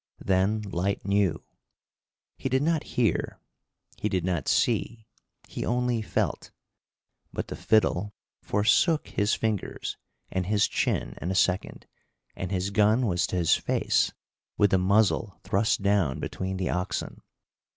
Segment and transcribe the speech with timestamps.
[0.25, 1.43] Then Lyte knew.
[2.35, 3.39] He did not hear,
[3.97, 5.05] he did not see,
[5.47, 6.49] he only felt;
[7.31, 9.97] but the fiddle forsook his fingers
[10.31, 11.85] and his chin in a second,
[12.35, 14.11] and his gun was to his face
[14.57, 17.21] with the muzzle thrust down between the oxen.